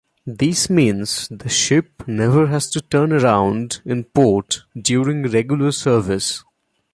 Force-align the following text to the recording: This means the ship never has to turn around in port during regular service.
This 0.25 0.67
means 0.67 1.27
the 1.29 1.47
ship 1.47 2.07
never 2.07 2.47
has 2.47 2.71
to 2.71 2.81
turn 2.81 3.13
around 3.13 3.81
in 3.85 4.03
port 4.03 4.63
during 4.75 5.27
regular 5.29 5.71
service. 5.71 6.43